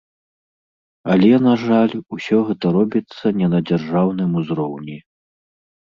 Але, 1.15 1.29
на 1.49 1.51
жаль, 1.65 1.93
усё 2.17 2.37
гэта 2.49 2.65
робіцца 2.79 3.25
не 3.43 3.47
на 3.55 3.59
дзяржаўным 3.71 4.31
узроўні. 4.43 4.97